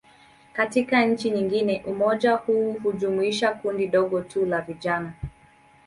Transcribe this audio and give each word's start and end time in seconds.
Katika 0.53 1.05
nchi 1.05 1.29
nyingine, 1.31 1.83
umoja 1.87 2.33
huu 2.35 2.73
hujumuisha 2.73 3.53
kundi 3.53 3.87
dogo 3.87 4.21
tu 4.21 4.45
la 4.45 4.61
vijana. 4.61 5.13